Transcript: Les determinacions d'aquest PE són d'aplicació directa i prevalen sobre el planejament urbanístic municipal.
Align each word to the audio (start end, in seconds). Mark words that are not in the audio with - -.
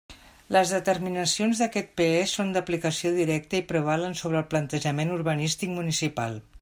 Les 0.55 0.69
determinacions 0.75 1.59
d'aquest 1.63 1.91
PE 2.01 2.23
són 2.31 2.49
d'aplicació 2.55 3.11
directa 3.19 3.59
i 3.61 3.65
prevalen 3.73 4.19
sobre 4.23 4.41
el 4.43 4.49
planejament 4.55 5.15
urbanístic 5.19 5.77
municipal. 5.77 6.41